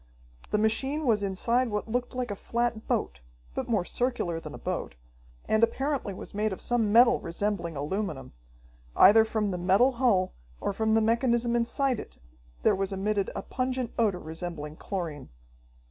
The 0.49 0.57
machine 0.57 1.05
was 1.05 1.21
inside 1.21 1.69
what 1.69 1.87
looked 1.87 2.15
like 2.15 2.31
a 2.31 2.35
flat 2.35 2.87
boat, 2.87 3.19
but 3.53 3.69
more 3.69 3.85
circular 3.85 4.39
than 4.39 4.55
a 4.55 4.57
boat, 4.57 4.95
and 5.47 5.63
apparently 5.63 6.11
was 6.11 6.33
made 6.33 6.51
of 6.51 6.59
some 6.59 6.91
metal 6.91 7.19
resembling 7.19 7.75
aluminum. 7.75 8.33
Either 8.95 9.23
from 9.23 9.51
the 9.51 9.59
metal 9.59 9.91
hull 9.91 10.33
or 10.59 10.73
from 10.73 10.95
the 10.95 11.01
mechanism 11.01 11.55
inside 11.55 11.99
it 11.99 12.17
there 12.63 12.73
was 12.75 12.91
emitted 12.91 13.29
a 13.35 13.43
pungent 13.43 13.91
odor 13.99 14.17
resembling 14.17 14.75
chlorine. 14.75 15.29